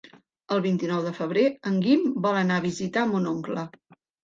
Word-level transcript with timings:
El 0.53 0.61
vint-i-nou 0.65 1.03
de 1.07 1.11
febrer 1.17 1.43
en 1.73 1.77
Guim 1.85 2.09
vol 2.25 2.41
anar 2.41 2.59
a 2.59 2.65
visitar 2.67 3.07
mon 3.15 3.31
oncle. 3.37 3.71